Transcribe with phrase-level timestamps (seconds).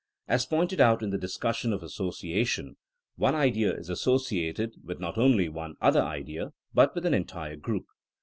[0.27, 2.75] As pointed out in the discussion of association,
[3.17, 7.85] one idea is associated with not only one other idea but with an entire group.